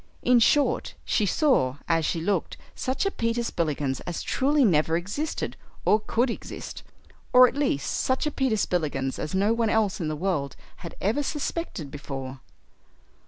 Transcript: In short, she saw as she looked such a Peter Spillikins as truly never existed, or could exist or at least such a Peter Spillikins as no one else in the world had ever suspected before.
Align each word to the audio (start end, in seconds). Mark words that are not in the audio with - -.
In 0.23 0.39
short, 0.39 0.95
she 1.05 1.27
saw 1.27 1.75
as 1.87 2.05
she 2.07 2.21
looked 2.21 2.57
such 2.73 3.05
a 3.05 3.11
Peter 3.11 3.43
Spillikins 3.43 3.99
as 4.07 4.23
truly 4.23 4.65
never 4.65 4.97
existed, 4.97 5.55
or 5.85 5.99
could 5.99 6.31
exist 6.31 6.81
or 7.33 7.47
at 7.47 7.53
least 7.55 7.91
such 7.91 8.25
a 8.25 8.31
Peter 8.31 8.57
Spillikins 8.57 9.19
as 9.19 9.35
no 9.35 9.53
one 9.53 9.69
else 9.69 10.01
in 10.01 10.07
the 10.07 10.15
world 10.15 10.55
had 10.77 10.95
ever 11.01 11.21
suspected 11.21 11.91
before. 11.91 12.39